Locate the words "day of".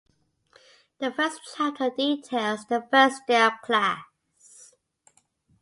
3.27-3.61